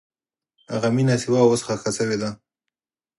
هغه 0.73 0.89
مینه 0.95 1.15
چې 1.21 1.27
وه، 1.31 1.41
اوس 1.45 1.61
ښخ 1.67 1.81
شوې 1.97 2.17
ده. 2.21 2.29